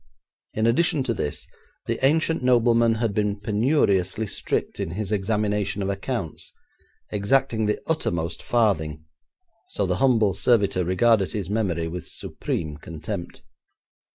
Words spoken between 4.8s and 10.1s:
his examination of accounts, exacting the uttermost farthing, so the